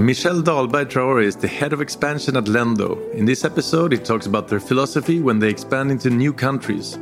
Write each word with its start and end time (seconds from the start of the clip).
Michel 0.00 0.40
Dahlberg 0.40 0.86
Traore 0.86 1.22
is 1.22 1.36
the 1.36 1.46
head 1.46 1.74
of 1.74 1.82
expansion 1.82 2.34
at 2.34 2.44
Lendo. 2.44 3.12
In 3.12 3.26
this 3.26 3.44
episode, 3.44 3.92
he 3.92 3.98
talks 3.98 4.24
about 4.24 4.48
their 4.48 4.58
philosophy 4.58 5.20
when 5.20 5.38
they 5.38 5.50
expand 5.50 5.90
into 5.90 6.08
new 6.08 6.32
countries, 6.32 6.98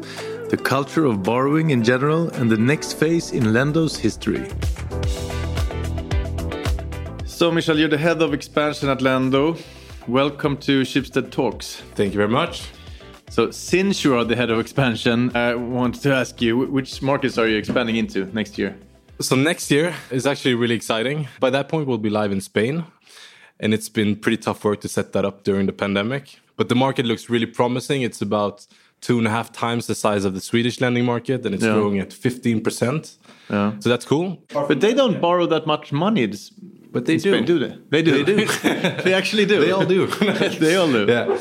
the 0.50 0.56
culture 0.56 1.04
of 1.04 1.22
borrowing 1.22 1.70
in 1.70 1.84
general, 1.84 2.28
and 2.30 2.50
the 2.50 2.56
next 2.56 2.94
phase 2.94 3.30
in 3.30 3.52
Lendo's 3.52 3.96
history. 3.96 4.50
So, 7.24 7.52
Michel, 7.52 7.78
you're 7.78 7.88
the 7.88 7.98
head 7.98 8.20
of 8.20 8.34
expansion 8.34 8.88
at 8.88 8.98
Lendo. 8.98 9.56
Welcome 10.08 10.56
to 10.56 10.82
Schibsted 10.82 11.30
Talks. 11.30 11.76
Thank 11.94 12.14
you 12.14 12.16
very 12.16 12.28
much. 12.28 12.64
So, 13.30 13.52
since 13.52 14.02
you 14.02 14.16
are 14.16 14.24
the 14.24 14.34
head 14.34 14.50
of 14.50 14.58
expansion, 14.58 15.36
I 15.36 15.54
want 15.54 16.02
to 16.02 16.12
ask 16.12 16.42
you 16.42 16.58
which 16.58 17.00
markets 17.00 17.38
are 17.38 17.46
you 17.46 17.58
expanding 17.58 17.94
into 17.94 18.24
next 18.34 18.58
year? 18.58 18.76
So 19.20 19.34
next 19.34 19.70
year 19.70 19.94
is 20.10 20.26
actually 20.26 20.54
really 20.54 20.76
exciting. 20.76 21.26
By 21.40 21.50
that 21.50 21.68
point, 21.68 21.88
we'll 21.88 21.98
be 21.98 22.10
live 22.10 22.30
in 22.30 22.40
Spain. 22.40 22.84
And 23.58 23.74
it's 23.74 23.88
been 23.88 24.14
pretty 24.14 24.36
tough 24.36 24.64
work 24.64 24.80
to 24.82 24.88
set 24.88 25.12
that 25.12 25.24
up 25.24 25.42
during 25.42 25.66
the 25.66 25.72
pandemic. 25.72 26.38
But 26.56 26.68
the 26.68 26.76
market 26.76 27.04
looks 27.04 27.28
really 27.28 27.46
promising. 27.46 28.02
It's 28.02 28.22
about 28.22 28.66
two 29.00 29.18
and 29.18 29.26
a 29.26 29.30
half 29.30 29.52
times 29.52 29.88
the 29.88 29.94
size 29.94 30.24
of 30.24 30.34
the 30.34 30.40
Swedish 30.40 30.80
lending 30.80 31.04
market, 31.04 31.44
and 31.44 31.54
it's 31.54 31.64
yeah. 31.64 31.72
growing 31.72 31.98
at 31.98 32.10
15%. 32.10 33.16
Yeah. 33.50 33.72
So 33.80 33.88
that's 33.88 34.04
cool. 34.04 34.42
But 34.52 34.80
they 34.80 34.94
don't 34.94 35.20
borrow 35.20 35.46
that 35.46 35.66
much 35.66 35.92
money. 35.92 36.22
It's, 36.22 36.50
but 36.50 37.06
they 37.06 37.16
do. 37.16 37.32
Spain, 37.32 37.44
do 37.44 37.58
they? 37.58 37.76
They 37.90 38.02
do. 38.02 38.24
They 38.24 38.36
do. 38.36 38.46
they 39.02 39.14
actually 39.14 39.46
do. 39.46 39.60
They 39.60 39.72
all 39.72 39.86
do. 39.86 40.06
they 40.60 40.76
all 40.76 40.90
do. 40.90 41.06
Yeah. 41.08 41.38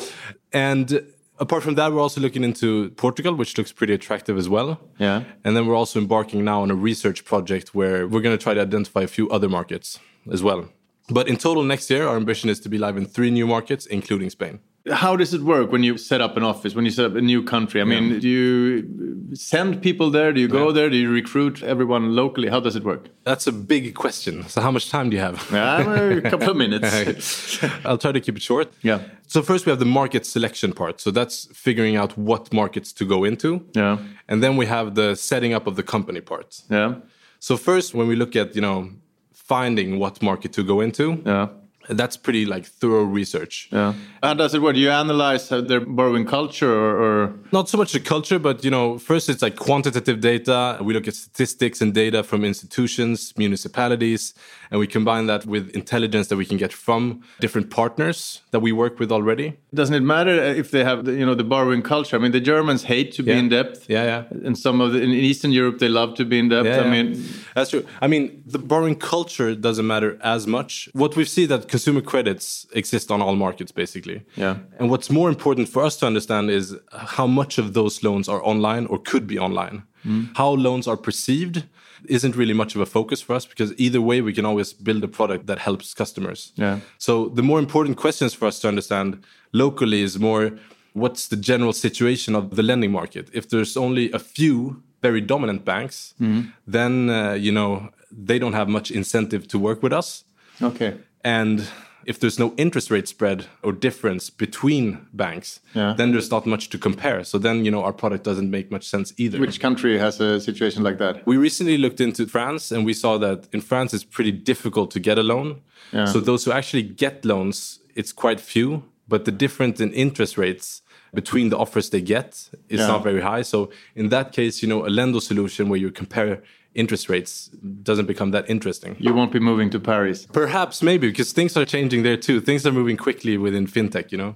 And 0.53 1.03
apart 1.39 1.63
from 1.63 1.75
that, 1.75 1.91
we're 1.91 2.01
also 2.01 2.21
looking 2.21 2.43
into 2.43 2.89
Portugal, 2.91 3.35
which 3.35 3.57
looks 3.57 3.71
pretty 3.71 3.93
attractive 3.93 4.37
as 4.37 4.49
well. 4.49 4.79
Yeah. 4.97 5.23
And 5.43 5.55
then 5.55 5.65
we're 5.67 5.75
also 5.75 5.99
embarking 5.99 6.43
now 6.43 6.61
on 6.61 6.71
a 6.71 6.75
research 6.75 7.25
project 7.25 7.73
where 7.73 8.07
we're 8.07 8.21
going 8.21 8.37
to 8.37 8.41
try 8.41 8.53
to 8.53 8.61
identify 8.61 9.01
a 9.01 9.07
few 9.07 9.29
other 9.29 9.49
markets 9.49 9.99
as 10.31 10.43
well. 10.43 10.69
But 11.09 11.27
in 11.27 11.37
total, 11.37 11.63
next 11.63 11.89
year, 11.89 12.07
our 12.07 12.17
ambition 12.17 12.49
is 12.49 12.59
to 12.61 12.69
be 12.69 12.77
live 12.77 12.97
in 12.97 13.05
three 13.05 13.31
new 13.31 13.47
markets, 13.47 13.85
including 13.85 14.29
Spain. 14.29 14.59
How 14.91 15.15
does 15.15 15.33
it 15.33 15.41
work 15.41 15.71
when 15.71 15.83
you 15.83 15.97
set 15.97 16.21
up 16.21 16.37
an 16.37 16.43
office, 16.43 16.75
when 16.75 16.85
you 16.85 16.91
set 16.91 17.05
up 17.05 17.15
a 17.15 17.21
new 17.21 17.43
country? 17.43 17.81
I 17.81 17.85
yeah. 17.85 17.99
mean, 17.99 18.19
do 18.19 18.27
you 18.27 19.35
send 19.35 19.81
people 19.81 20.09
there? 20.09 20.31
Do 20.31 20.39
you 20.39 20.47
go 20.47 20.67
yeah. 20.67 20.73
there? 20.73 20.89
Do 20.89 20.97
you 20.97 21.09
recruit 21.09 21.63
everyone 21.63 22.15
locally? 22.15 22.49
How 22.49 22.59
does 22.59 22.75
it 22.75 22.83
work? 22.83 23.09
That's 23.23 23.47
a 23.47 23.51
big 23.51 23.95
question. 23.95 24.47
So, 24.47 24.61
how 24.61 24.71
much 24.71 24.89
time 24.89 25.09
do 25.09 25.15
you 25.15 25.21
have? 25.21 25.35
a 25.53 26.21
couple 26.29 26.49
of 26.49 26.57
minutes. 26.57 27.63
I'll 27.85 27.97
try 27.97 28.11
to 28.11 28.21
keep 28.21 28.37
it 28.37 28.41
short. 28.41 28.71
Yeah. 28.81 29.01
So, 29.27 29.41
first, 29.41 29.65
we 29.65 29.69
have 29.71 29.79
the 29.79 29.85
market 29.85 30.25
selection 30.25 30.73
part. 30.73 31.01
So, 31.01 31.11
that's 31.11 31.45
figuring 31.53 31.95
out 31.95 32.17
what 32.17 32.53
markets 32.53 32.93
to 32.93 33.05
go 33.05 33.23
into. 33.23 33.65
Yeah. 33.73 33.97
And 34.27 34.43
then 34.43 34.57
we 34.57 34.65
have 34.65 34.95
the 34.95 35.15
setting 35.15 35.53
up 35.53 35.67
of 35.67 35.75
the 35.75 35.83
company 35.83 36.21
part. 36.21 36.61
Yeah. 36.69 36.95
So, 37.39 37.57
first, 37.57 37.93
when 37.93 38.07
we 38.07 38.15
look 38.15 38.35
at, 38.35 38.55
you 38.55 38.61
know, 38.61 38.89
finding 39.33 39.99
what 39.99 40.21
market 40.21 40.53
to 40.53 40.63
go 40.63 40.81
into. 40.81 41.21
Yeah 41.25 41.47
that's 41.89 42.17
pretty 42.17 42.45
like 42.45 42.65
thorough 42.65 43.03
research. 43.03 43.69
Yeah. 43.71 43.93
How 44.21 44.33
does 44.33 44.53
it 44.53 44.61
work? 44.61 44.75
Do 44.75 44.81
you 44.81 44.89
analyze 44.89 45.51
uh, 45.51 45.61
their 45.61 45.79
borrowing 45.79 46.25
culture 46.25 46.71
or, 46.71 47.01
or, 47.01 47.33
not 47.51 47.69
so 47.69 47.77
much 47.77 47.93
the 47.93 47.99
culture, 47.99 48.39
but 48.39 48.63
you 48.63 48.71
know, 48.71 48.97
first 48.97 49.29
it's 49.29 49.41
like 49.41 49.55
quantitative 49.55 50.19
data. 50.19 50.77
We 50.81 50.93
look 50.93 51.07
at 51.07 51.15
statistics 51.15 51.81
and 51.81 51.93
data 51.93 52.23
from 52.23 52.43
institutions, 52.43 53.33
municipalities, 53.37 54.33
and 54.69 54.79
we 54.79 54.87
combine 54.87 55.27
that 55.27 55.45
with 55.45 55.69
intelligence 55.69 56.27
that 56.27 56.35
we 56.35 56.45
can 56.45 56.57
get 56.57 56.73
from 56.73 57.23
different 57.39 57.69
partners 57.69 58.41
that 58.51 58.59
we 58.59 58.71
work 58.71 58.99
with 58.99 59.11
already. 59.11 59.57
Doesn't 59.73 59.95
it 59.95 60.01
matter 60.01 60.31
if 60.31 60.71
they 60.71 60.83
have 60.83 61.05
the, 61.05 61.13
you 61.13 61.25
know 61.25 61.35
the 61.35 61.43
borrowing 61.43 61.81
culture? 61.81 62.17
I 62.17 62.19
mean, 62.19 62.31
the 62.31 62.41
Germans 62.41 62.83
hate 62.83 63.11
to 63.13 63.23
be 63.23 63.31
yeah. 63.31 63.39
in 63.39 63.49
debt. 63.49 63.85
Yeah, 63.87 64.03
yeah. 64.03 64.23
And 64.45 64.57
some 64.57 64.81
of 64.81 64.93
the, 64.93 65.01
in 65.01 65.11
Eastern 65.11 65.51
Europe 65.51 65.79
they 65.79 65.89
love 65.89 66.15
to 66.15 66.25
be 66.25 66.39
in 66.39 66.49
debt. 66.49 66.65
Yeah, 66.65 66.81
I 66.81 66.89
mean, 66.89 67.23
that's 67.57 67.71
true. 67.71 67.85
I 68.01 68.07
mean, 68.07 68.43
the 68.45 68.59
borrowing 68.59 68.95
culture 68.95 69.55
doesn't 69.55 69.87
matter 69.87 70.19
as 70.21 70.45
much. 70.45 70.89
What 70.93 71.15
we 71.15 71.25
see 71.25 71.47
that 71.47 71.67
consumer 71.67 72.01
credits 72.01 72.67
exist 72.71 73.09
on 73.09 73.19
all 73.19 73.35
markets 73.35 73.71
basically. 73.71 74.21
Yeah. 74.35 74.57
And 74.77 74.91
what's 74.91 75.09
more 75.09 75.27
important 75.27 75.67
for 75.67 75.83
us 75.83 75.97
to 75.97 76.05
understand 76.05 76.51
is 76.51 76.75
how 76.91 77.25
much 77.25 77.57
of 77.57 77.73
those 77.73 78.03
loans 78.03 78.29
are 78.29 78.45
online 78.45 78.85
or 78.85 78.99
could 78.99 79.25
be 79.25 79.39
online. 79.39 79.83
Mm. 80.05 80.37
How 80.37 80.51
loans 80.51 80.87
are 80.87 80.97
perceived 80.97 81.63
isn't 82.05 82.35
really 82.35 82.53
much 82.53 82.75
of 82.75 82.81
a 82.81 82.85
focus 82.85 83.21
for 83.21 83.33
us 83.33 83.47
because 83.47 83.73
either 83.79 84.01
way 84.01 84.21
we 84.21 84.33
can 84.33 84.45
always 84.45 84.71
build 84.71 85.03
a 85.03 85.07
product 85.07 85.47
that 85.47 85.57
helps 85.57 85.95
customers. 85.95 86.51
Yeah. 86.55 86.81
So 86.99 87.29
the 87.29 87.41
more 87.41 87.57
important 87.57 87.97
questions 87.97 88.35
for 88.35 88.45
us 88.45 88.59
to 88.59 88.67
understand 88.67 89.23
locally 89.51 90.03
is 90.03 90.19
more 90.19 90.51
what's 90.97 91.27
the 91.27 91.35
general 91.37 91.73
situation 91.73 92.35
of 92.35 92.55
the 92.55 92.63
lending 92.63 92.91
market. 92.91 93.29
If 93.33 93.49
there's 93.49 93.77
only 93.77 94.11
a 94.11 94.19
few 94.19 94.83
very 95.01 95.21
dominant 95.21 95.63
banks, 95.63 96.13
mm. 96.19 96.51
then 96.65 97.09
uh, 97.09 97.33
you 97.33 97.51
know 97.51 97.89
they 98.11 98.39
don't 98.39 98.53
have 98.53 98.67
much 98.67 98.91
incentive 98.91 99.47
to 99.49 99.59
work 99.59 99.83
with 99.83 99.93
us. 99.93 100.23
Okay. 100.61 100.97
And 101.23 101.67
if 102.07 102.19
there's 102.21 102.39
no 102.39 102.53
interest 102.55 102.89
rate 102.89 103.07
spread 103.07 103.45
or 103.61 103.73
difference 103.73 104.29
between 104.29 105.05
banks, 105.11 105.59
yeah. 105.73 105.93
then 105.97 106.13
there's 106.13 106.31
not 106.31 106.45
much 106.45 106.69
to 106.69 106.77
compare. 106.77 107.23
So 107.25 107.37
then, 107.37 107.65
you 107.65 107.69
know, 107.69 107.83
our 107.83 107.91
product 107.91 108.23
doesn't 108.23 108.49
make 108.49 108.71
much 108.71 108.87
sense 108.87 109.13
either. 109.17 109.37
Which 109.39 109.59
country 109.59 109.99
has 109.99 110.21
a 110.21 110.39
situation 110.39 110.83
like 110.83 110.99
that? 110.99 111.27
We 111.27 111.35
recently 111.35 111.77
looked 111.77 111.99
into 111.99 112.25
France 112.25 112.71
and 112.71 112.85
we 112.85 112.93
saw 112.93 113.17
that 113.17 113.49
in 113.51 113.59
France 113.59 113.93
it's 113.93 114.05
pretty 114.05 114.31
difficult 114.31 114.89
to 114.91 115.01
get 115.01 115.17
a 115.17 115.23
loan. 115.23 115.61
Yeah. 115.91 116.05
So 116.05 116.21
those 116.21 116.45
who 116.45 116.53
actually 116.53 116.83
get 116.83 117.25
loans, 117.25 117.79
it's 117.93 118.13
quite 118.13 118.39
few, 118.39 118.83
but 119.09 119.25
the 119.25 119.31
difference 119.31 119.81
in 119.81 119.91
interest 119.91 120.37
rates 120.37 120.81
between 121.17 121.49
the 121.49 121.57
offers 121.57 121.89
they 121.89 122.03
get 122.15 122.29
is 122.69 122.79
yeah. 122.79 122.85
not 122.93 123.01
very 123.01 123.21
high. 123.21 123.41
So 123.41 123.71
in 123.95 124.09
that 124.09 124.27
case, 124.33 124.61
you 124.61 124.67
know, 124.71 124.85
a 124.85 124.89
Lendo 124.97 125.19
solution 125.19 125.67
where 125.67 125.79
you 125.79 125.89
compare 125.89 126.43
interest 126.75 127.09
rates 127.09 127.47
doesn't 127.89 128.05
become 128.05 128.29
that 128.35 128.47
interesting. 128.47 128.95
You 128.99 129.15
won't 129.15 129.31
be 129.31 129.39
moving 129.39 129.71
to 129.71 129.79
Paris. 129.79 130.27
Perhaps, 130.31 130.83
maybe, 130.83 131.07
because 131.09 131.31
things 131.31 131.57
are 131.57 131.65
changing 131.65 132.03
there 132.03 132.17
too. 132.17 132.39
Things 132.39 132.67
are 132.67 132.71
moving 132.71 132.97
quickly 132.97 133.35
within 133.35 133.65
fintech, 133.65 134.11
you 134.11 134.19
know? 134.19 134.35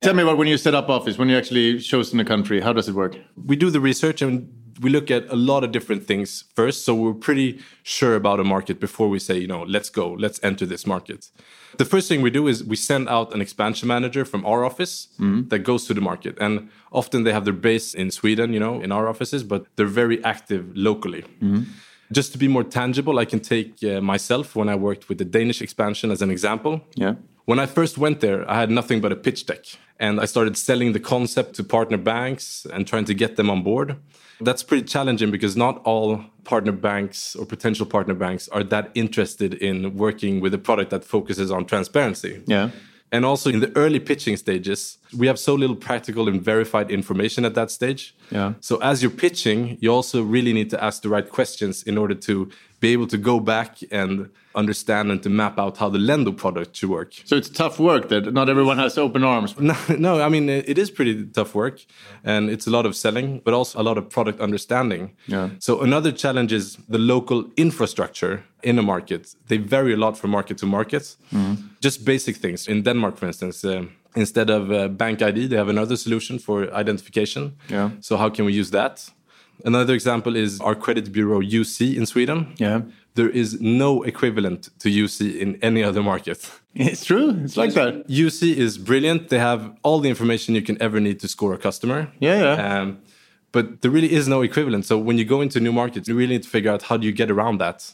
Tell 0.00 0.14
me 0.14 0.22
about 0.22 0.38
when 0.38 0.48
you 0.48 0.56
set 0.56 0.74
up 0.74 0.88
office, 0.88 1.18
when 1.18 1.28
you 1.28 1.36
actually 1.36 1.80
chosen 1.80 2.18
a 2.18 2.24
country, 2.24 2.62
how 2.62 2.72
does 2.72 2.88
it 2.88 2.94
work? 2.94 3.14
We 3.36 3.56
do 3.56 3.68
the 3.68 3.80
research 3.80 4.22
and 4.22 4.48
we 4.80 4.90
look 4.90 5.10
at 5.10 5.28
a 5.30 5.36
lot 5.36 5.64
of 5.64 5.72
different 5.72 6.06
things 6.06 6.44
first. 6.54 6.84
So 6.84 6.94
we're 6.94 7.14
pretty 7.14 7.60
sure 7.82 8.14
about 8.14 8.40
a 8.40 8.44
market 8.44 8.80
before 8.80 9.08
we 9.08 9.18
say, 9.18 9.38
you 9.38 9.46
know, 9.46 9.62
let's 9.62 9.90
go, 9.90 10.12
let's 10.12 10.40
enter 10.42 10.66
this 10.66 10.86
market. 10.86 11.30
The 11.78 11.84
first 11.84 12.08
thing 12.08 12.22
we 12.22 12.30
do 12.30 12.46
is 12.46 12.62
we 12.62 12.76
send 12.76 13.08
out 13.08 13.34
an 13.34 13.40
expansion 13.40 13.88
manager 13.88 14.24
from 14.24 14.44
our 14.46 14.64
office 14.64 15.08
mm. 15.18 15.48
that 15.50 15.60
goes 15.60 15.86
to 15.86 15.94
the 15.94 16.00
market. 16.00 16.36
And 16.40 16.70
often 16.92 17.24
they 17.24 17.32
have 17.32 17.44
their 17.44 17.54
base 17.54 17.94
in 17.94 18.10
Sweden, 18.10 18.52
you 18.52 18.60
know, 18.60 18.80
in 18.80 18.92
our 18.92 19.08
offices, 19.08 19.42
but 19.42 19.66
they're 19.76 19.86
very 19.86 20.22
active 20.24 20.64
locally. 20.76 21.24
Mm. 21.42 21.66
Just 22.12 22.32
to 22.32 22.38
be 22.38 22.48
more 22.48 22.64
tangible, 22.64 23.18
I 23.18 23.24
can 23.24 23.40
take 23.40 23.82
uh, 23.82 24.00
myself 24.00 24.54
when 24.54 24.68
I 24.68 24.76
worked 24.76 25.08
with 25.08 25.18
the 25.18 25.24
Danish 25.24 25.60
expansion 25.62 26.10
as 26.10 26.22
an 26.22 26.30
example. 26.30 26.80
Yeah. 26.94 27.14
When 27.44 27.58
I 27.58 27.66
first 27.66 27.98
went 27.98 28.20
there, 28.20 28.48
I 28.50 28.58
had 28.60 28.70
nothing 28.70 29.00
but 29.00 29.12
a 29.12 29.16
pitch 29.16 29.46
deck. 29.46 29.64
And 30.00 30.20
I 30.20 30.24
started 30.24 30.56
selling 30.56 30.92
the 30.92 31.00
concept 31.00 31.54
to 31.56 31.64
partner 31.64 31.98
banks 31.98 32.66
and 32.72 32.86
trying 32.86 33.04
to 33.04 33.14
get 33.14 33.36
them 33.36 33.48
on 33.50 33.62
board. 33.62 33.96
That's 34.40 34.62
pretty 34.62 34.84
challenging 34.84 35.30
because 35.30 35.56
not 35.56 35.80
all 35.84 36.24
partner 36.42 36.72
banks 36.72 37.36
or 37.36 37.46
potential 37.46 37.86
partner 37.86 38.14
banks 38.14 38.48
are 38.48 38.64
that 38.64 38.90
interested 38.94 39.54
in 39.54 39.96
working 39.96 40.40
with 40.40 40.52
a 40.52 40.58
product 40.58 40.90
that 40.90 41.04
focuses 41.04 41.50
on 41.50 41.64
transparency. 41.66 42.42
Yeah. 42.46 42.70
And 43.12 43.24
also 43.24 43.48
in 43.48 43.60
the 43.60 43.70
early 43.76 44.00
pitching 44.00 44.36
stages, 44.36 44.98
we 45.16 45.28
have 45.28 45.38
so 45.38 45.54
little 45.54 45.76
practical 45.76 46.28
and 46.28 46.42
verified 46.42 46.90
information 46.90 47.44
at 47.44 47.54
that 47.54 47.70
stage. 47.70 48.16
Yeah. 48.30 48.54
So 48.58 48.78
as 48.78 49.02
you're 49.02 49.12
pitching, 49.12 49.78
you 49.80 49.92
also 49.92 50.22
really 50.22 50.52
need 50.52 50.70
to 50.70 50.82
ask 50.82 51.02
the 51.02 51.08
right 51.08 51.28
questions 51.28 51.84
in 51.84 51.96
order 51.96 52.16
to 52.16 52.50
be 52.84 52.92
able 52.92 53.06
to 53.06 53.18
go 53.30 53.40
back 53.40 53.70
and 53.90 54.10
understand 54.54 55.10
and 55.10 55.20
to 55.22 55.30
map 55.30 55.58
out 55.58 55.74
how 55.78 55.88
the 55.96 56.02
Lendo 56.08 56.32
product 56.42 56.76
should 56.76 56.90
work. 56.90 57.10
So 57.24 57.34
it's 57.40 57.50
tough 57.62 57.76
work 57.78 58.08
that 58.08 58.32
not 58.38 58.48
everyone 58.48 58.78
has 58.84 58.98
open 58.98 59.24
arms. 59.24 59.54
No, 59.70 59.76
no 59.98 60.12
I 60.26 60.28
mean 60.34 60.48
it 60.48 60.78
is 60.78 60.90
pretty 60.90 61.14
tough 61.38 61.54
work, 61.54 61.76
and 62.32 62.50
it's 62.54 62.66
a 62.66 62.70
lot 62.70 62.84
of 62.86 62.94
selling, 62.94 63.40
but 63.44 63.54
also 63.54 63.80
a 63.82 63.84
lot 63.88 63.96
of 63.98 64.04
product 64.16 64.40
understanding. 64.40 65.02
Yeah. 65.26 65.48
So 65.58 65.72
another 65.88 66.12
challenge 66.12 66.52
is 66.60 66.76
the 66.88 66.98
local 66.98 67.44
infrastructure 67.56 68.34
in 68.62 68.78
a 68.78 68.82
market. 68.82 69.22
They 69.48 69.58
vary 69.58 69.92
a 69.92 69.96
lot 69.96 70.18
from 70.18 70.30
market 70.30 70.58
to 70.58 70.66
market. 70.66 71.16
Mm. 71.32 71.56
Just 71.86 72.04
basic 72.04 72.36
things. 72.36 72.68
In 72.68 72.82
Denmark, 72.82 73.16
for 73.16 73.26
instance. 73.26 73.68
Uh, 73.68 73.84
instead 74.16 74.50
of 74.50 74.70
uh, 74.70 74.76
bank 74.88 75.22
ID, 75.22 75.48
they 75.48 75.56
have 75.56 75.70
another 75.70 75.96
solution 75.96 76.38
for 76.38 76.56
identification. 76.82 77.52
Yeah. 77.68 77.90
So 78.00 78.16
how 78.16 78.30
can 78.30 78.44
we 78.44 78.60
use 78.60 78.70
that? 78.70 79.12
Another 79.64 79.94
example 79.94 80.36
is 80.36 80.60
our 80.60 80.74
credit 80.74 81.10
bureau 81.10 81.40
UC 81.40 81.96
in 81.96 82.06
Sweden. 82.06 82.54
Yeah. 82.58 82.82
There 83.14 83.30
is 83.30 83.60
no 83.60 84.02
equivalent 84.02 84.68
to 84.80 84.88
UC 84.88 85.38
in 85.38 85.56
any 85.62 85.82
other 85.82 86.02
market. 86.02 86.50
It's 86.76 87.04
true. 87.04 87.30
It's 87.44 87.56
like 87.56 87.74
that. 87.74 88.08
UC 88.08 88.56
is 88.56 88.78
brilliant. 88.78 89.28
They 89.28 89.38
have 89.38 89.76
all 89.84 90.00
the 90.00 90.08
information 90.08 90.56
you 90.56 90.62
can 90.62 90.76
ever 90.82 90.98
need 90.98 91.20
to 91.20 91.28
score 91.28 91.54
a 91.54 91.58
customer. 91.58 92.10
Yeah, 92.18 92.42
yeah. 92.42 92.80
Um, 92.80 92.98
but 93.52 93.82
there 93.82 93.92
really 93.92 94.12
is 94.12 94.26
no 94.26 94.42
equivalent. 94.42 94.84
So 94.84 94.98
when 94.98 95.16
you 95.16 95.24
go 95.24 95.40
into 95.40 95.60
new 95.60 95.72
markets, 95.72 96.08
you 96.08 96.16
really 96.16 96.34
need 96.34 96.42
to 96.42 96.48
figure 96.48 96.72
out 96.72 96.82
how 96.82 96.96
do 96.96 97.06
you 97.06 97.12
get 97.12 97.30
around 97.30 97.58
that. 97.58 97.92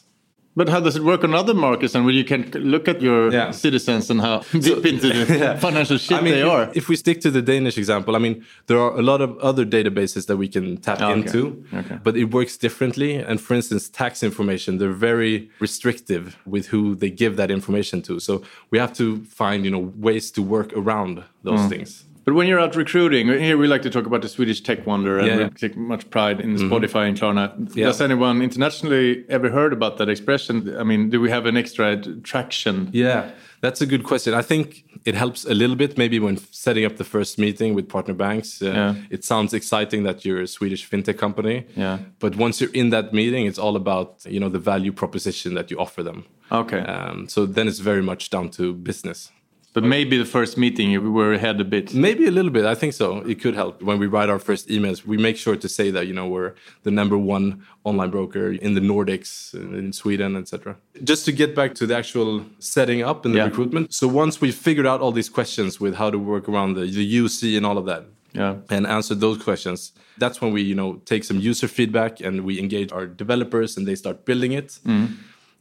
But 0.53 0.67
how 0.67 0.81
does 0.81 0.97
it 0.97 1.03
work 1.03 1.23
on 1.23 1.33
other 1.33 1.53
markets 1.53 1.95
and 1.95 2.03
where 2.03 2.13
you 2.13 2.25
can 2.25 2.41
look 2.73 2.87
at 2.89 3.01
your 3.01 3.31
Yeah. 3.31 3.51
citizens 3.51 4.09
and 4.09 4.19
how 4.19 4.39
deep 4.51 4.85
into 4.85 5.07
the 5.07 5.57
financial 5.61 5.97
shit 5.97 6.17
I 6.17 6.21
mean, 6.21 6.33
they 6.33 6.41
if, 6.41 6.47
are? 6.47 6.71
if 6.75 6.89
we 6.89 6.95
stick 6.97 7.21
to 7.21 7.31
the 7.31 7.41
Danish 7.41 7.77
example, 7.77 8.15
I 8.17 8.19
mean, 8.19 8.43
there 8.67 8.77
are 8.77 8.91
a 8.99 9.01
lot 9.01 9.21
of 9.21 9.37
other 9.39 9.65
databases 9.65 10.25
that 10.27 10.35
we 10.37 10.49
can 10.49 10.75
tap 10.77 11.01
okay. 11.01 11.13
into, 11.13 11.63
Okay. 11.73 11.97
but 12.03 12.17
it 12.17 12.25
works 12.33 12.57
differently. 12.57 13.15
And 13.15 13.39
for 13.39 13.53
instance, 13.53 13.87
tax 13.89 14.23
information, 14.23 14.77
they're 14.77 14.91
very 15.11 15.49
restrictive 15.59 16.37
with 16.45 16.67
who 16.67 16.95
they 16.95 17.09
give 17.09 17.37
that 17.37 17.49
information 17.49 18.01
to. 18.03 18.19
So 18.19 18.41
we 18.71 18.77
have 18.77 18.93
to 18.95 19.23
find, 19.23 19.63
you 19.65 19.71
know, 19.71 19.93
ways 19.95 20.31
to 20.31 20.41
work 20.41 20.73
around 20.75 21.23
those 21.43 21.61
Mm. 21.61 21.69
things. 21.69 22.03
But 22.31 22.37
when 22.37 22.47
you're 22.47 22.61
out 22.61 22.77
recruiting, 22.77 23.27
here 23.27 23.57
we 23.57 23.67
like 23.67 23.81
to 23.81 23.89
talk 23.89 24.05
about 24.05 24.21
the 24.21 24.29
Swedish 24.29 24.61
tech 24.61 24.87
wonder, 24.87 25.17
and 25.19 25.27
Yeah, 25.27 25.37
we 25.37 25.49
take 25.49 25.75
much 25.75 26.09
pride 26.09 26.39
in 26.39 26.55
Spotify 26.55 27.09
and 27.09 27.17
Klarna. 27.19 27.75
Yeah. 27.75 27.87
Does 27.87 27.99
anyone 27.99 28.41
internationally 28.41 29.25
ever 29.27 29.49
heard 29.49 29.73
about 29.73 29.97
that 29.97 30.07
expression? 30.07 30.73
I 30.79 30.83
mean, 30.83 31.09
do 31.09 31.19
we 31.19 31.29
have 31.29 31.45
an 31.45 31.57
extra 31.57 31.97
traction? 32.23 32.89
Yeah, 32.93 33.31
that's 33.59 33.81
a 33.81 33.85
good 33.85 34.03
question. 34.05 34.33
I 34.33 34.43
think 34.43 34.85
it 35.03 35.13
helps 35.13 35.43
a 35.43 35.53
little 35.53 35.75
bit 35.75 35.97
maybe 35.97 36.19
when 36.19 36.37
setting 36.51 36.85
up 36.85 36.95
the 36.95 37.03
first 37.03 37.37
meeting 37.37 37.75
with 37.75 37.89
partner 37.89 38.13
banks. 38.13 38.61
Uh, 38.61 38.65
Yeah. 38.67 38.95
It 39.09 39.25
sounds 39.25 39.53
exciting 39.53 40.03
that 40.03 40.23
you're 40.23 40.41
a 40.43 40.47
Swedish 40.47 40.89
fintech 40.89 41.17
company. 41.17 41.65
Yeah. 41.75 41.97
But 42.19 42.37
once 42.37 42.61
you're 42.61 42.73
in 42.73 42.91
that 42.91 43.11
meeting, 43.13 43.45
it's 43.45 43.59
all 43.59 43.75
about 43.75 44.09
you 44.25 44.39
know 44.39 44.49
the 44.49 44.63
value 44.71 44.93
proposition 44.93 45.53
that 45.55 45.69
you 45.69 45.77
offer 45.81 46.01
them. 46.03 46.23
Okay. 46.49 46.79
Um, 46.79 47.27
so 47.27 47.45
then 47.45 47.67
it's 47.67 47.79
very 47.81 48.01
much 48.01 48.29
down 48.29 48.49
to 48.51 48.73
business. 48.73 49.31
But 49.73 49.83
maybe 49.83 50.17
the 50.17 50.25
first 50.25 50.57
meeting 50.57 50.91
we 50.91 51.09
were 51.09 51.33
ahead 51.33 51.59
a 51.61 51.63
bit. 51.63 51.93
Maybe 51.93 52.25
a 52.27 52.31
little 52.31 52.51
bit. 52.51 52.65
I 52.65 52.75
think 52.75 52.93
so. 52.93 53.19
It 53.31 53.39
could 53.41 53.55
help 53.55 53.81
when 53.81 53.97
we 53.99 54.07
write 54.07 54.29
our 54.29 54.39
first 54.39 54.67
emails. 54.67 55.05
We 55.05 55.17
make 55.17 55.37
sure 55.37 55.55
to 55.55 55.69
say 55.69 55.91
that 55.91 56.07
you 56.07 56.13
know 56.13 56.27
we're 56.27 56.53
the 56.83 56.91
number 56.91 57.17
one 57.17 57.63
online 57.83 58.09
broker 58.11 58.51
in 58.51 58.73
the 58.73 58.81
Nordics, 58.81 59.53
uh, 59.55 59.77
in 59.77 59.93
Sweden, 59.93 60.35
etc. 60.35 60.75
Just 61.03 61.25
to 61.25 61.31
get 61.31 61.55
back 61.55 61.73
to 61.75 61.87
the 61.87 61.95
actual 61.95 62.45
setting 62.59 63.01
up 63.01 63.25
and 63.25 63.33
the 63.33 63.39
Yeah. 63.39 63.45
recruitment. 63.49 63.93
So 63.93 64.07
once 64.07 64.41
we 64.41 64.51
figured 64.51 64.85
out 64.91 64.99
all 65.01 65.13
these 65.13 65.29
questions 65.29 65.79
with 65.79 65.95
how 65.95 66.09
to 66.11 66.19
work 66.19 66.49
around 66.49 66.73
the, 66.75 66.85
the 66.85 67.05
UC 67.23 67.55
and 67.57 67.65
all 67.65 67.77
of 67.77 67.85
that, 67.85 68.03
Yeah. 68.33 68.55
and 68.69 68.85
answer 68.87 69.15
those 69.15 69.37
questions, 69.43 69.93
that's 70.17 70.37
when 70.41 70.51
we 70.53 70.61
you 70.71 70.75
know 70.75 70.89
take 71.05 71.23
some 71.23 71.39
user 71.49 71.67
feedback 71.67 72.19
and 72.25 72.33
we 72.47 72.53
engage 72.59 72.89
our 72.91 73.05
developers 73.23 73.77
and 73.77 73.87
they 73.87 73.95
start 73.95 74.25
building 74.25 74.51
it. 74.51 74.67
Mm-hmm. 74.85 75.05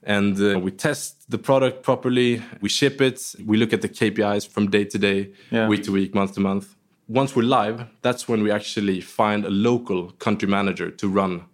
And 0.02 0.40
uh, 0.40 0.58
we 0.58 0.70
test 0.70 1.30
the 1.30 1.38
product 1.38 1.82
properly, 1.82 2.42
we 2.62 2.68
ship 2.68 3.00
it, 3.02 3.34
we 3.44 3.56
look 3.58 3.72
at 3.72 3.82
the 3.82 3.88
KPIs 3.88 4.48
from 4.48 4.70
day 4.70 4.84
to 4.84 4.98
day, 4.98 5.30
Yeah. 5.50 5.68
week 5.68 5.82
to 5.84 5.92
week, 5.92 6.14
month 6.14 6.34
to 6.34 6.40
month. 6.40 6.74
Once 7.06 7.36
we're 7.36 7.42
live, 7.42 7.86
that's 8.02 8.26
when 8.28 8.42
we 8.42 8.50
actually 8.50 9.00
find 9.00 9.44
a 9.44 9.50
local 9.50 10.12
country 10.12 10.48
manager 10.48 10.90
to 10.90 11.08
run 11.08 11.44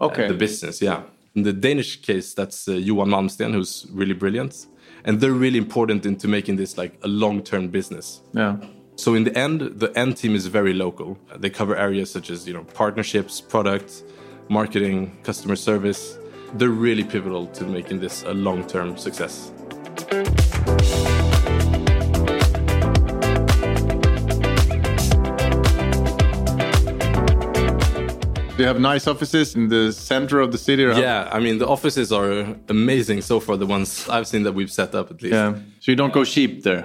uh, 0.00 0.08
the 0.08 0.34
business. 0.34 0.80
Yeah. 0.80 1.02
In 1.34 1.42
the 1.42 1.52
Danish 1.52 2.00
case, 2.02 2.32
that's 2.34 2.66
uh, 2.68 2.72
Johan 2.72 3.08
Malmsten, 3.08 3.52
who's 3.52 3.86
really 3.92 4.14
brilliant. 4.14 4.66
And 5.04 5.20
they're 5.20 5.32
really 5.32 5.58
important 5.58 6.06
into 6.06 6.26
making 6.28 6.56
this 6.56 6.76
like 6.78 6.98
a 7.02 7.08
long 7.08 7.42
term 7.42 7.68
business. 7.68 8.20
Yeah. 8.32 8.56
So 8.96 9.14
in 9.14 9.24
the 9.24 9.36
end, 9.38 9.60
the 9.80 9.90
end 9.98 10.16
team 10.16 10.34
is 10.34 10.46
very 10.46 10.74
local. 10.74 11.18
Uh, 11.32 11.38
They 11.38 11.50
cover 11.50 11.74
areas 11.76 12.10
such 12.10 12.30
as 12.30 12.46
you 12.46 12.54
know 12.54 12.64
partnerships, 12.74 13.40
product, 13.40 14.02
marketing, 14.48 15.10
customer 15.22 15.56
service. 15.56 16.18
They're 16.54 16.68
really 16.68 17.04
pivotal 17.04 17.46
to 17.46 17.64
making 17.64 18.00
this 18.00 18.24
a 18.24 18.34
long-term 18.34 18.96
success. 18.96 19.52
Do 28.56 28.64
you 28.64 28.68
have 28.68 28.80
nice 28.80 29.06
offices 29.06 29.54
in 29.54 29.68
the 29.68 29.92
center 29.92 30.40
of 30.40 30.52
the 30.52 30.58
city? 30.58 30.84
or 30.84 30.92
Yeah, 30.92 31.30
I 31.32 31.40
mean 31.40 31.58
the 31.58 31.66
offices 31.66 32.12
are 32.12 32.56
amazing 32.68 33.22
so 33.22 33.40
far. 33.40 33.56
The 33.56 33.64
ones 33.64 34.06
I've 34.08 34.26
seen 34.26 34.42
that 34.42 34.52
we've 34.52 34.70
set 34.70 34.94
up 34.94 35.10
at 35.10 35.22
least. 35.22 35.34
Yeah. 35.34 35.54
So 35.80 35.92
you 35.92 35.96
don't 35.96 36.12
go 36.12 36.24
cheap 36.24 36.62
there. 36.62 36.84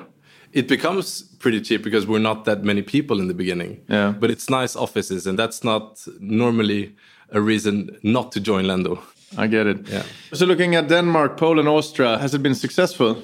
It 0.53 0.69
becomes 0.69 1.23
pretty 1.39 1.59
cheap 1.59 1.83
because 1.83 2.07
we're 2.07 2.19
not 2.19 2.45
that 2.45 2.63
many 2.63 2.81
people 2.81 3.19
in 3.19 3.27
the 3.27 3.33
beginning. 3.33 3.81
Yeah. 3.89 4.13
But 4.17 4.31
it's 4.31 4.49
nice 4.49 4.77
offices, 4.77 5.27
and 5.27 5.37
that's 5.37 5.65
not 5.65 6.07
normally 6.21 6.95
a 7.31 7.41
reason 7.41 7.97
not 8.03 8.31
to 8.33 8.39
join 8.39 8.65
Lendo. 8.65 8.99
I 9.37 9.47
get 9.47 9.67
it. 9.67 9.87
Yeah. 9.89 10.03
So 10.33 10.45
looking 10.45 10.75
at 10.75 10.87
Denmark, 10.87 11.37
Poland, 11.37 11.67
Austria, 11.67 12.17
has 12.17 12.33
it 12.33 12.41
been 12.41 12.55
successful? 12.55 13.17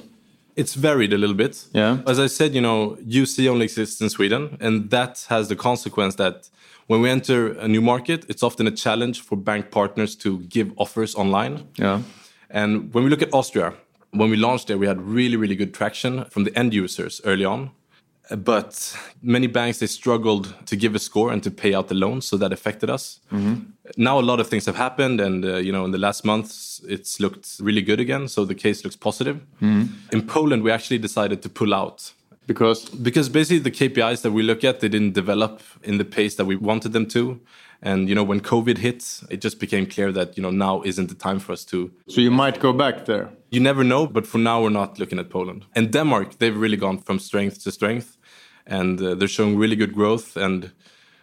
It's 0.55 0.73
varied 0.75 1.13
a 1.13 1.17
little 1.17 1.35
bit. 1.35 1.65
Yeah. 1.73 1.99
As 2.05 2.19
I 2.19 2.27
said, 2.27 2.53
you 2.53 2.61
know, 2.61 2.97
UC 3.07 3.47
only 3.47 3.63
exists 3.63 4.01
in 4.01 4.09
Sweden, 4.09 4.57
and 4.59 4.89
that 4.89 5.25
has 5.29 5.47
the 5.47 5.55
consequence 5.55 6.15
that 6.15 6.49
when 6.87 7.01
we 7.01 7.09
enter 7.09 7.53
a 7.53 7.67
new 7.67 7.81
market, 7.81 8.25
it's 8.27 8.43
often 8.43 8.67
a 8.67 8.71
challenge 8.71 9.21
for 9.21 9.37
bank 9.37 9.71
partners 9.71 10.15
to 10.17 10.39
give 10.49 10.73
offers 10.75 11.15
online. 11.15 11.67
Yeah. 11.77 12.01
And 12.49 12.93
when 12.93 13.05
we 13.05 13.09
look 13.09 13.21
at 13.21 13.33
Austria, 13.33 13.73
when 14.11 14.29
we 14.29 14.35
launched 14.35 14.67
there, 14.67 14.77
we 14.77 14.87
had 14.87 15.01
really, 15.01 15.37
really 15.37 15.55
good 15.55 15.73
traction 15.73 16.25
from 16.25 16.43
the 16.43 16.57
end 16.57 16.73
users 16.73 17.21
early 17.23 17.45
on. 17.45 17.71
But 18.29 18.95
many 19.21 19.47
banks 19.47 19.79
they 19.79 19.87
struggled 19.87 20.53
to 20.67 20.75
give 20.77 20.95
a 20.95 20.99
score 20.99 21.33
and 21.33 21.43
to 21.43 21.51
pay 21.51 21.73
out 21.73 21.87
the 21.89 21.95
loans, 21.95 22.25
so 22.25 22.37
that 22.37 22.53
affected 22.53 22.89
us. 22.89 23.19
Now 23.97 24.19
a 24.19 24.21
lot 24.21 24.39
of 24.39 24.47
things 24.47 24.65
have 24.67 24.77
happened, 24.77 25.19
and 25.19 25.43
uh, 25.43 25.57
you 25.57 25.71
know, 25.71 25.83
in 25.85 25.91
the 25.91 25.97
last 25.97 26.23
months, 26.23 26.81
it's 26.87 27.19
looked 27.19 27.57
really 27.59 27.81
good 27.81 27.99
again. 27.99 28.27
So 28.27 28.45
the 28.45 28.55
case 28.55 28.83
looks 28.85 28.95
positive. 28.95 29.41
In 30.13 30.21
Poland, 30.27 30.63
we 30.63 30.71
actually 30.71 30.99
decided 30.99 31.41
to 31.41 31.49
pull 31.49 31.73
out 31.73 32.13
Because 32.53 32.79
because 33.07 33.27
basically 33.29 33.59
the 33.69 33.77
KPIs 33.81 34.21
that 34.23 34.31
we 34.31 34.43
look 34.43 34.63
at 34.63 34.79
they 34.79 34.89
didn't 34.89 35.13
develop 35.13 35.61
in 35.83 35.97
the 35.97 36.05
pace 36.05 36.35
that 36.35 36.45
we 36.45 36.55
wanted 36.55 36.91
them 36.93 37.05
to. 37.07 37.39
And 37.81 38.09
you 38.09 38.15
know, 38.15 38.23
when 38.31 38.41
COVID 38.41 38.77
hit, 38.77 39.01
it 39.29 39.43
just 39.43 39.59
became 39.59 39.85
clear 39.85 40.11
that 40.11 40.37
you 40.37 40.43
know 40.43 40.51
now 40.51 40.83
isn't 40.83 41.07
the 41.07 41.15
time 41.15 41.39
for 41.39 41.51
us 41.53 41.65
to 41.65 41.77
so 42.07 42.21
you 42.21 42.31
might 42.31 42.59
go 42.59 42.73
back 42.73 43.05
there. 43.05 43.29
you 43.51 43.59
never 43.59 43.83
know, 43.83 44.07
but 44.07 44.25
for 44.27 44.39
now 44.39 44.61
we're 44.63 44.79
not 44.81 44.99
looking 44.99 45.19
at 45.19 45.29
Poland. 45.29 45.65
And 45.75 45.91
Denmark, 45.91 46.37
they've 46.39 46.61
really 46.63 46.77
gone 46.77 46.99
from 46.99 47.19
strength 47.19 47.63
to 47.63 47.71
strength, 47.71 48.17
and 48.65 49.01
uh, 49.01 49.15
they're 49.15 49.27
showing 49.37 49.59
really 49.61 49.75
good 49.75 49.93
growth. 49.93 50.37
And 50.37 50.71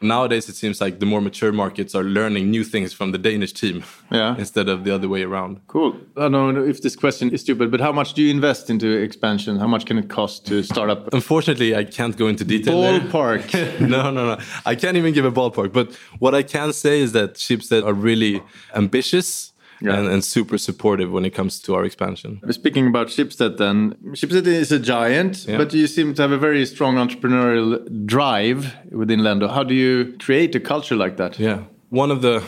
nowadays, 0.00 0.48
it 0.48 0.56
seems 0.56 0.80
like 0.80 0.98
the 1.00 1.06
more 1.06 1.20
mature 1.20 1.52
markets 1.52 1.94
are 1.94 2.04
learning 2.04 2.50
new 2.50 2.64
things 2.64 2.92
from 2.92 3.12
the 3.12 3.18
Danish 3.18 3.52
team, 3.52 3.82
Yeah. 4.10 4.36
instead 4.38 4.68
of 4.68 4.84
the 4.84 4.94
other 4.94 5.08
way 5.08 5.22
around. 5.22 5.60
Cool. 5.66 5.96
I 6.16 6.28
don't 6.28 6.54
know 6.54 6.64
if 6.64 6.82
this 6.82 6.96
question 6.96 7.30
is 7.30 7.40
stupid, 7.40 7.70
but 7.70 7.80
how 7.80 7.92
much 7.92 8.14
do 8.14 8.22
you 8.22 8.30
invest 8.30 8.70
into 8.70 8.88
expansion? 8.88 9.58
How 9.58 9.66
much 9.66 9.84
can 9.86 9.98
it 9.98 10.08
cost 10.08 10.46
to 10.46 10.62
start 10.62 10.90
up? 10.90 11.12
Unfortunately, 11.12 11.74
I 11.76 11.84
can't 11.84 12.16
go 12.16 12.26
into 12.28 12.44
detail. 12.44 12.74
Ballpark. 12.74 13.80
no, 13.94 14.10
no, 14.10 14.34
no. 14.34 14.38
I 14.66 14.74
can't 14.74 14.96
even 14.96 15.12
give 15.14 15.24
a 15.24 15.32
ballpark. 15.32 15.72
But 15.72 15.92
what 16.18 16.34
I 16.34 16.42
can 16.42 16.72
say 16.72 17.00
is 17.00 17.12
that 17.12 17.34
Schibsted 17.34 17.84
are 17.84 17.92
really 17.92 18.42
ambitious 18.74 19.52
Yeah. 19.80 19.96
and, 19.98 20.08
and 20.08 20.24
super 20.24 20.58
supportive 20.58 21.10
when 21.12 21.24
it 21.24 21.34
comes 21.34 21.60
to 21.60 21.74
our 21.76 21.84
expansion. 21.84 22.40
Speaking 22.50 22.86
about 22.88 23.08
Schibsted, 23.08 23.56
then 23.58 23.94
Schibsted 24.12 24.46
is 24.46 24.72
a 24.72 24.78
giant, 24.78 25.46
Yeah. 25.46 25.56
but 25.58 25.72
you 25.72 25.86
seem 25.86 26.14
to 26.14 26.22
have 26.22 26.32
a 26.32 26.38
very 26.38 26.66
strong 26.66 26.96
entrepreneurial 26.96 27.78
drive 28.06 28.74
within 28.90 29.20
Lendo. 29.20 29.48
How 29.48 29.62
do 29.64 29.74
you 29.74 30.14
create 30.18 30.54
a 30.56 30.60
culture 30.60 30.96
like 30.96 31.16
that? 31.16 31.38
Yeah. 31.38 31.62
One 31.90 32.10
of 32.10 32.22
the 32.22 32.42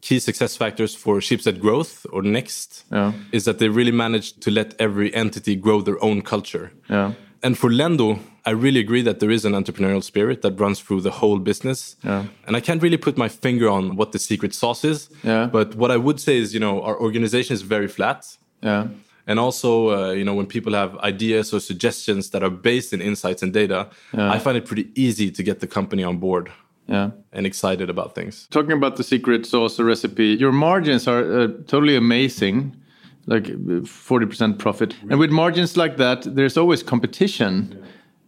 key 0.00 0.18
success 0.18 0.56
factors 0.56 0.94
for 0.94 1.20
Schibsted 1.20 1.60
growth 1.60 2.06
or 2.12 2.22
next 2.22 2.84
Yeah. 2.90 3.12
is 3.32 3.44
that 3.44 3.58
they 3.58 3.68
really 3.68 3.92
managed 3.92 4.40
to 4.42 4.50
let 4.50 4.74
every 4.78 5.14
entity 5.14 5.54
grow 5.56 5.82
their 5.82 6.02
own 6.02 6.22
culture. 6.22 6.72
Yeah. 6.90 7.12
And 7.42 7.58
for 7.58 7.70
Lendo, 7.70 8.18
I 8.46 8.50
really 8.50 8.80
agree 8.80 9.02
that 9.02 9.18
there 9.20 9.30
is 9.30 9.44
an 9.44 9.52
entrepreneurial 9.52 10.02
spirit 10.02 10.42
that 10.42 10.58
runs 10.60 10.80
through 10.80 11.00
the 11.02 11.10
whole 11.10 11.38
business. 11.38 11.96
Yeah. 12.04 12.24
And 12.46 12.56
I 12.56 12.60
can't 12.60 12.82
really 12.82 12.96
put 12.96 13.16
my 13.16 13.28
finger 13.28 13.68
on 13.68 13.96
what 13.96 14.12
the 14.12 14.18
secret 14.18 14.54
sauce 14.54 14.84
is. 14.84 15.08
Yeah. 15.24 15.46
But 15.46 15.74
what 15.74 15.90
I 15.90 15.96
would 15.96 16.20
say 16.20 16.38
is, 16.38 16.54
you 16.54 16.60
know, 16.60 16.82
our 16.82 16.96
organization 17.00 17.54
is 17.54 17.62
very 17.62 17.88
flat. 17.88 18.36
Yeah. 18.62 18.86
And 19.26 19.38
also, 19.38 19.90
uh, 19.90 20.12
you 20.12 20.24
know, 20.24 20.34
when 20.34 20.46
people 20.46 20.72
have 20.74 20.96
ideas 20.98 21.52
or 21.54 21.60
suggestions 21.60 22.30
that 22.30 22.42
are 22.42 22.50
based 22.50 22.92
in 22.92 23.00
insights 23.00 23.42
and 23.42 23.52
data, 23.52 23.88
I 24.12 24.38
find 24.40 24.56
it 24.56 24.66
pretty 24.66 24.88
easy 24.94 25.30
to 25.30 25.42
get 25.44 25.60
the 25.60 25.66
company 25.68 26.02
on 26.04 26.18
board 26.18 26.50
Yeah. 26.88 27.10
and 27.32 27.46
excited 27.46 27.88
about 27.88 28.14
things. 28.16 28.48
Talking 28.50 28.72
about 28.72 28.96
the 28.96 29.04
secret 29.04 29.46
sauce 29.46 29.78
recipe, 29.78 30.36
your 30.40 30.50
margins 30.52 31.06
are 31.06 31.22
uh, 31.40 31.46
totally 31.68 31.94
amazing, 31.96 32.74
like 33.26 33.48
uh, 33.50 33.84
forty 33.86 34.26
percent 34.26 34.58
profit. 34.58 34.94
And 35.10 35.18
with 35.18 35.30
margins 35.30 35.76
like 35.76 35.96
that, 35.98 36.22
there's 36.34 36.56
always 36.56 36.82
competition. 36.82 37.82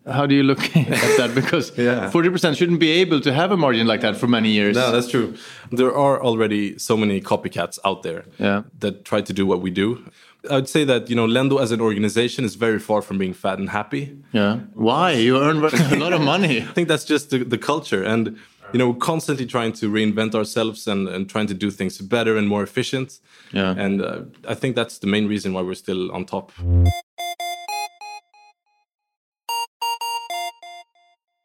How 0.06 0.26
do 0.26 0.34
you 0.34 0.42
look 0.42 0.60
at 0.76 1.16
that? 1.16 1.32
Because 1.34 1.72
Yeah. 1.78 2.10
forty 2.10 2.28
percent 2.30 2.56
shouldn't 2.56 2.80
be 2.80 2.90
able 3.02 3.20
to 3.22 3.32
have 3.32 3.50
a 3.52 3.56
margin 3.56 3.86
like 3.86 4.02
that 4.02 4.16
for 4.16 4.26
many 4.28 4.50
years. 4.50 4.76
No, 4.76 4.92
that's 4.92 5.08
true. 5.08 5.34
There 5.72 5.94
are 5.96 6.22
already 6.22 6.78
so 6.78 6.96
many 6.96 7.20
copycats 7.20 7.78
out 7.84 8.02
there 8.02 8.24
Yeah. 8.38 8.62
that 8.80 9.04
try 9.04 9.22
to 9.22 9.32
do 9.32 9.46
what 9.46 9.60
we 9.62 9.70
do. 9.70 9.98
I 10.50 10.56
would 10.56 10.68
say 10.68 10.84
that 10.84 11.08
you 11.08 11.16
know 11.16 11.26
Lendo 11.26 11.58
as 11.62 11.70
an 11.72 11.80
organization 11.80 12.44
is 12.44 12.54
very 12.54 12.78
far 12.78 13.00
from 13.02 13.16
being 13.18 13.32
fat 13.34 13.58
and 13.58 13.70
happy. 13.70 14.14
yeah. 14.32 14.58
Why? 14.74 15.12
You 15.12 15.38
earn 15.38 15.56
a 15.92 15.96
lot 15.96 16.12
of 16.12 16.20
money. 16.20 16.58
I 16.60 16.72
think 16.74 16.88
that's 16.88 17.06
just 17.06 17.30
the, 17.30 17.38
the 17.44 17.56
culture, 17.58 18.02
and 18.04 18.36
you 18.74 18.78
know, 18.78 18.90
we're 18.90 18.96
constantly 18.96 19.46
trying 19.46 19.72
to 19.72 19.88
reinvent 19.88 20.34
ourselves 20.34 20.88
and, 20.88 21.06
and 21.08 21.30
trying 21.30 21.46
to 21.46 21.54
do 21.54 21.70
things 21.70 21.98
better 21.98 22.36
and 22.36 22.48
more 22.48 22.64
efficient. 22.64 23.20
Yeah. 23.52 23.72
And 23.78 24.02
uh, 24.02 24.22
I 24.48 24.54
think 24.54 24.74
that's 24.74 24.98
the 24.98 25.06
main 25.06 25.28
reason 25.28 25.52
why 25.52 25.62
we're 25.62 25.76
still 25.76 26.10
on 26.10 26.24
top. 26.24 26.50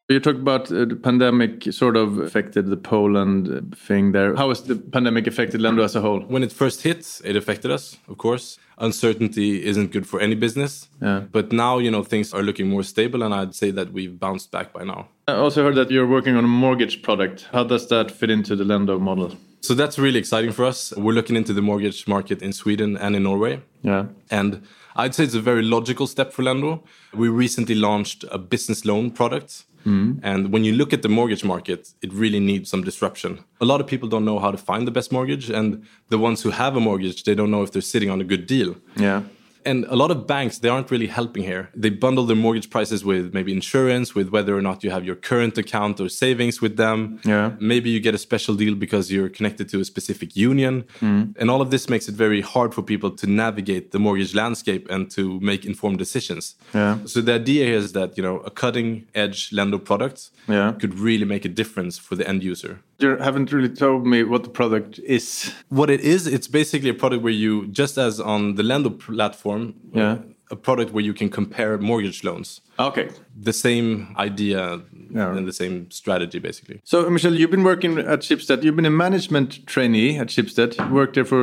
You 0.09 0.19
talked 0.19 0.39
about 0.39 0.71
uh, 0.71 0.85
the 0.85 0.95
pandemic 0.95 1.71
sort 1.71 1.95
of 1.95 2.17
affected 2.17 2.65
the 2.65 2.77
Poland 2.77 3.47
uh, 3.47 3.75
thing 3.75 4.11
there. 4.11 4.35
How 4.35 4.49
has 4.49 4.63
the 4.63 4.75
pandemic 4.75 5.27
affected 5.27 5.61
Lendo 5.61 5.83
as 5.83 5.95
a 5.95 6.01
whole? 6.01 6.21
When 6.21 6.41
it 6.41 6.51
first 6.51 6.81
hit, 6.81 7.21
it 7.23 7.35
affected 7.35 7.69
us, 7.69 7.95
of 8.07 8.17
course. 8.17 8.57
Uncertainty 8.79 9.63
isn't 9.63 9.91
good 9.91 10.07
for 10.07 10.19
any 10.19 10.33
business. 10.33 10.89
Yeah. 10.99 11.25
But 11.31 11.51
now, 11.51 11.77
you 11.77 11.91
know, 11.91 12.03
things 12.03 12.33
are 12.33 12.41
looking 12.41 12.67
more 12.69 12.81
stable, 12.81 13.21
and 13.21 13.35
I'd 13.35 13.53
say 13.53 13.69
that 13.69 13.93
we've 13.93 14.19
bounced 14.19 14.49
back 14.49 14.73
by 14.73 14.83
now. 14.83 15.09
I 15.27 15.33
also 15.33 15.63
heard 15.63 15.75
that 15.75 15.91
you're 15.91 16.07
working 16.07 16.35
on 16.35 16.43
a 16.43 16.47
mortgage 16.47 17.03
product. 17.03 17.47
How 17.51 17.63
does 17.63 17.87
that 17.89 18.09
fit 18.09 18.31
into 18.31 18.55
the 18.55 18.63
Lendo 18.63 18.99
model? 18.99 19.37
So 19.61 19.75
that's 19.75 19.99
really 19.99 20.17
exciting 20.17 20.53
for 20.53 20.65
us. 20.65 20.91
We're 20.97 21.13
looking 21.13 21.35
into 21.35 21.53
the 21.53 21.61
mortgage 21.61 22.07
market 22.07 22.41
in 22.41 22.51
Sweden 22.51 22.97
and 22.97 23.15
in 23.15 23.23
Norway. 23.23 23.61
Yeah. 23.83 24.05
And 24.31 24.65
I'd 24.95 25.13
say 25.13 25.25
it's 25.25 25.35
a 25.35 25.41
very 25.41 25.61
logical 25.61 26.07
step 26.07 26.33
for 26.33 26.41
Lendo. 26.41 26.81
We 27.13 27.29
recently 27.29 27.75
launched 27.75 28.25
a 28.31 28.39
business 28.39 28.85
loan 28.85 29.11
product. 29.11 29.65
Mm-hmm. 29.85 30.19
And 30.23 30.51
when 30.51 30.63
you 30.63 30.73
look 30.73 30.93
at 30.93 31.01
the 31.01 31.09
mortgage 31.09 31.43
market, 31.43 31.93
it 32.01 32.11
really 32.13 32.39
needs 32.39 32.69
some 32.69 32.83
disruption. 32.83 33.39
A 33.61 33.65
lot 33.65 33.81
of 33.81 33.87
people 33.87 34.09
don't 34.09 34.25
know 34.25 34.39
how 34.39 34.51
to 34.51 34.57
find 34.57 34.87
the 34.87 34.91
best 34.91 35.11
mortgage, 35.11 35.49
and 35.49 35.85
the 36.09 36.17
ones 36.17 36.41
who 36.41 36.49
have 36.49 36.75
a 36.75 36.79
mortgage, 36.79 37.23
they 37.23 37.35
don't 37.35 37.51
know 37.51 37.63
if 37.63 37.71
they're 37.71 37.81
sitting 37.81 38.09
on 38.09 38.21
a 38.21 38.23
good 38.23 38.45
deal. 38.45 38.75
Yeah. 38.95 39.23
And 39.65 39.85
a 39.85 39.95
lot 39.95 40.11
of 40.11 40.25
banks, 40.25 40.59
they 40.59 40.69
aren't 40.69 40.89
really 40.91 41.07
helping 41.07 41.43
here. 41.43 41.69
They 41.75 41.89
bundle 41.89 42.25
their 42.25 42.35
mortgage 42.35 42.69
prices 42.69 43.03
with 43.03 43.33
maybe 43.33 43.51
insurance, 43.51 44.15
with 44.15 44.29
whether 44.29 44.55
or 44.57 44.61
not 44.61 44.83
you 44.83 44.91
have 44.91 45.05
your 45.05 45.15
current 45.15 45.57
account 45.57 45.99
or 45.99 46.09
savings 46.09 46.61
with 46.61 46.77
them. 46.77 47.19
Yeah. 47.25 47.51
Maybe 47.59 47.89
you 47.89 47.99
get 47.99 48.15
a 48.15 48.17
special 48.17 48.55
deal 48.55 48.75
because 48.75 49.11
you're 49.11 49.29
connected 49.29 49.69
to 49.69 49.79
a 49.81 49.85
specific 49.85 50.35
union. 50.35 50.85
Hmm. 50.99 51.23
And 51.37 51.51
all 51.51 51.61
of 51.61 51.71
this 51.71 51.89
makes 51.89 52.07
it 52.07 52.15
very 52.15 52.41
hard 52.41 52.73
for 52.73 52.81
people 52.81 53.11
to 53.11 53.27
navigate 53.27 53.91
the 53.91 53.99
mortgage 53.99 54.33
landscape 54.33 54.87
and 54.89 55.11
to 55.11 55.39
make 55.41 55.65
informed 55.65 55.97
decisions. 55.97 56.55
Yeah. 56.73 56.97
So 57.05 57.21
the 57.21 57.33
idea 57.33 57.65
here 57.65 57.77
is 57.77 57.91
that, 57.93 58.17
you 58.17 58.23
know, 58.23 58.37
a 58.39 58.51
cutting 58.51 58.89
edge 59.13 59.49
Lendo 59.51 59.79
product 59.89 60.29
Yeah. 60.47 60.73
could 60.81 60.93
really 61.07 61.25
make 61.25 61.43
a 61.45 61.53
difference 61.61 61.93
for 62.07 62.15
the 62.15 62.25
end 62.27 62.43
user. 62.43 62.73
You 63.01 63.15
haven't 63.17 63.49
really 63.53 63.73
told 63.83 64.05
me 64.13 64.19
what 64.23 64.41
the 64.43 64.49
product 64.61 64.99
is. 65.17 65.53
What 65.69 65.89
it 65.89 66.01
is, 66.01 66.27
it's 66.27 66.49
basically 66.49 66.89
a 66.89 66.93
product 66.93 67.21
where 67.23 67.37
you, 67.45 67.67
just 67.81 67.97
as 67.97 68.19
on 68.19 68.55
the 68.55 68.63
Lendo 68.63 68.89
platform, 68.89 69.48
Yeah. 69.93 70.17
a 70.51 70.55
product 70.55 70.89
where 70.93 71.05
you 71.09 71.13
can 71.13 71.29
compare 71.29 71.77
mortgage 71.77 72.23
loans. 72.23 72.61
Okay. 72.79 73.07
The 73.49 73.53
same 73.53 73.89
idea 74.17 74.81
Yeah. 75.17 75.35
and 75.37 75.47
the 75.47 75.53
same 75.53 75.75
strategy, 75.91 76.39
basically. 76.39 76.77
So, 76.83 77.07
Michel, 77.09 77.35
you've 77.39 77.51
been 77.57 77.63
working 77.73 77.91
at 78.13 78.19
Schibsted. 78.27 78.63
You've 78.63 78.75
been 78.81 78.91
a 78.95 78.97
management 79.05 79.49
trainee 79.73 80.17
at 80.21 80.27
Schibsted. 80.33 80.71
You 80.79 80.93
worked 81.01 81.13
there 81.13 81.25
for 81.33 81.41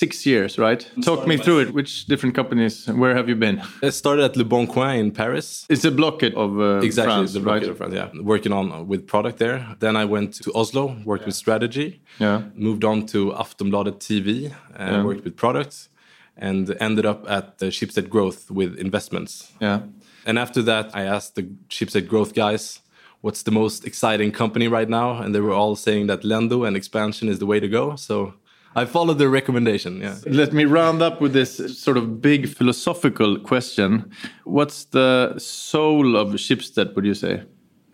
six 0.00 0.26
years, 0.26 0.58
right? 0.58 0.80
Talk 1.10 1.26
me 1.28 1.36
through 1.44 1.60
it. 1.64 1.68
Which 1.78 2.06
different 2.12 2.34
companies? 2.40 2.74
Where 3.02 3.14
have 3.18 3.28
you 3.28 3.36
been? 3.36 3.56
I 3.88 3.90
started 3.90 4.24
at 4.24 4.36
Le 4.36 4.44
Bon 4.44 4.66
Coin 4.66 4.98
in 5.04 5.10
Paris. 5.12 5.46
It's 5.68 5.84
a 5.84 5.90
Blocket 5.92 6.34
of 6.34 6.50
uh, 6.58 6.80
Exactly, 6.88 7.12
France, 7.14 7.32
the 7.34 7.40
right? 7.52 7.62
of 7.70 7.76
France, 7.76 7.94
yeah. 7.94 8.08
Working 8.34 8.52
on 8.52 8.72
uh, 8.72 8.82
with 8.82 9.06
product 9.06 9.36
there. 9.38 9.58
Then 9.78 9.94
I 10.02 10.04
went 10.14 10.28
to 10.44 10.50
Oslo, 10.60 10.84
worked 11.04 11.26
with 11.26 11.36
strategy. 11.36 11.88
Yeah. 12.18 12.38
Moved 12.56 12.84
on 12.84 13.06
to 13.12 13.18
Aftonbladet 13.42 13.96
TV 14.08 14.50
and 14.82 14.92
Yeah. 14.96 15.04
worked 15.08 15.24
with 15.24 15.36
products, 15.36 15.88
and 16.40 16.74
ended 16.80 17.06
up 17.06 17.24
at 17.28 17.58
the 17.58 17.66
Schibsted 17.66 18.08
Growth 18.08 18.50
with 18.50 18.76
investments. 18.78 19.52
Yeah. 19.60 19.80
And 20.26 20.38
after 20.38 20.62
that, 20.62 20.90
I 20.94 21.02
asked 21.02 21.34
the 21.34 21.44
Schibsted 21.68 22.08
Growth 22.08 22.34
guys, 22.34 22.80
"What's 23.20 23.42
the 23.42 23.50
most 23.50 23.86
exciting 23.86 24.32
company 24.32 24.66
right 24.68 24.88
now?" 24.88 25.22
And 25.22 25.34
they 25.34 25.40
were 25.40 25.54
all 25.54 25.76
saying 25.76 26.08
that 26.08 26.22
Lendo 26.22 26.66
and 26.66 26.76
expansion 26.76 27.28
is 27.28 27.38
the 27.38 27.46
way 27.46 27.60
to 27.60 27.68
go. 27.68 27.96
So 27.96 28.34
I 28.74 28.84
followed 28.86 29.18
their 29.18 29.30
recommendation. 29.30 30.00
Yeah. 30.00 30.16
Let 30.26 30.52
me 30.52 30.64
round 30.64 31.02
up 31.02 31.20
with 31.20 31.32
this 31.32 31.56
sort 31.84 31.96
of 31.96 32.04
big 32.20 32.48
philosophical 32.48 33.38
question. 33.38 34.10
What's 34.44 34.84
the 34.84 35.34
soul 35.38 36.16
of 36.16 36.28
Schibsted, 36.36 36.94
would 36.94 37.04
you 37.04 37.14
say? 37.14 37.42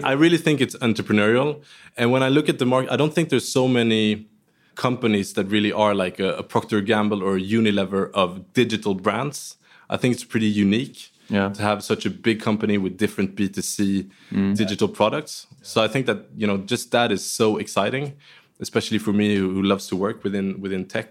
I 0.05 0.13
really 0.13 0.39
think 0.39 0.61
it's 0.61 0.77
entrepreneurial. 0.77 1.63
And 1.97 2.11
when 2.13 2.23
I 2.23 2.29
look 2.29 2.49
at 2.49 2.59
the 2.59 2.67
market, 2.67 2.93
I 2.93 2.97
don't 2.97 3.15
think 3.15 3.31
there's 3.31 3.49
so 3.49 3.67
many 3.67 4.29
companies 4.77 5.33
that 5.33 5.47
really 5.51 5.73
are 5.73 5.95
like 5.95 6.21
a, 6.21 6.35
a 6.37 6.43
Procter 6.43 6.81
Gamble 6.81 7.23
or 7.23 7.37
a 7.37 7.41
Unilever 7.41 8.11
of 8.15 8.53
digital 8.53 8.95
brands. 8.95 9.57
I 9.91 9.97
think 9.97 10.15
it's 10.15 10.25
pretty 10.25 10.47
unique 10.47 11.11
Yeah. 11.29 11.49
to 11.57 11.63
have 11.63 11.83
such 11.83 12.07
a 12.07 12.11
big 12.11 12.41
company 12.41 12.79
with 12.79 12.97
different 12.97 13.35
B2C 13.37 14.09
mm. 14.33 14.55
digital 14.57 14.89
products. 14.89 15.47
So 15.63 15.83
I 15.83 15.89
think 15.89 16.07
that, 16.07 16.19
you 16.37 16.47
know, 16.47 16.59
just 16.59 16.91
that 16.93 17.11
is 17.11 17.23
so 17.25 17.57
exciting, 17.59 18.13
especially 18.61 18.99
for 18.99 19.13
me 19.13 19.37
who, 19.37 19.51
who 19.55 19.63
loves 19.63 19.89
to 19.89 19.97
work 19.97 20.23
within 20.25 20.61
within 20.61 20.85
tech 20.87 21.09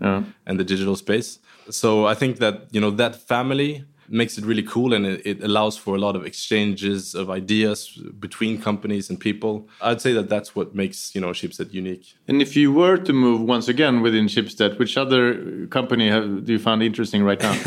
Yeah. 0.00 0.22
and 0.46 0.58
the 0.60 0.64
digital 0.64 0.96
space. 0.96 1.40
So 1.70 1.88
I 2.12 2.14
think 2.14 2.36
that 2.38 2.54
you 2.74 2.80
know 2.80 2.92
that 2.96 3.14
family 3.28 3.84
makes 4.08 4.38
it 4.38 4.44
really 4.44 4.62
cool 4.62 4.92
and 4.92 5.06
it, 5.06 5.26
it 5.26 5.42
allows 5.42 5.76
for 5.76 5.96
a 5.96 5.98
lot 5.98 6.16
of 6.16 6.24
exchanges 6.24 7.14
of 7.14 7.30
ideas 7.30 7.98
between 8.18 8.60
companies 8.60 9.10
and 9.10 9.18
people. 9.18 9.68
I'd 9.80 10.00
say 10.00 10.12
that 10.12 10.28
that's 10.28 10.54
what 10.54 10.74
makes 10.74 11.14
you 11.14 11.20
know 11.20 11.30
Schibsted 11.30 11.72
unique. 11.72 12.14
And 12.28 12.40
if 12.40 12.56
you 12.56 12.72
were 12.72 12.96
to 12.96 13.12
move 13.12 13.40
once 13.40 13.68
again 13.68 14.00
within 14.00 14.26
Schibsted, 14.26 14.78
which 14.78 14.96
other 14.96 15.66
company 15.66 16.08
have, 16.08 16.44
do 16.44 16.52
you 16.52 16.58
find 16.58 16.82
interesting 16.82 17.22
right 17.22 17.40
now? 17.40 17.56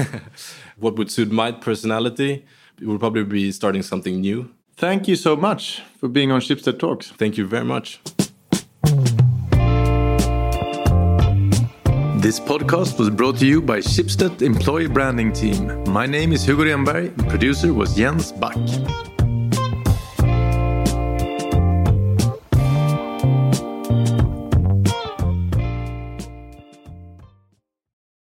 What 0.77 0.96
would 0.96 1.12
suit 1.12 1.29
my 1.29 1.51
personality 1.51 2.46
it 2.81 2.88
would 2.88 3.00
probably 3.00 3.24
be 3.24 3.51
starting 3.51 3.81
something 3.81 4.22
new. 4.22 4.50
Thank 4.77 5.08
you 5.08 5.15
so 5.15 5.36
much 5.36 5.81
for 5.98 6.08
being 6.08 6.31
on 6.31 6.39
Schibsted 6.39 6.79
Talks. 6.79 7.12
Thank 7.12 7.38
you 7.38 7.46
very 7.46 7.65
much. 7.65 8.00
This 12.19 12.38
podcast 12.38 12.99
was 12.99 13.09
brought 13.09 13.38
to 13.38 13.45
you 13.45 13.61
by 13.61 13.79
Schibsted 13.79 14.41
Employee 14.41 14.88
Branding 14.88 15.31
Team. 15.31 15.81
My 15.85 16.05
name 16.05 16.33
is 16.33 16.43
Hugo 16.43 16.65
Renberg, 16.65 17.17
and 17.17 17.29
producer 17.29 17.73
was 17.73 17.95
Jens 17.95 18.33
Back. 18.33 18.57